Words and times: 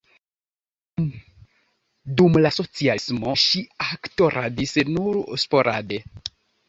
Dum 2.21 2.39
la 2.43 2.51
socialismo 2.55 3.35
ŝi 3.43 3.63
aktoradis 3.89 4.75
nur 4.97 5.21
sporade. 5.45 6.01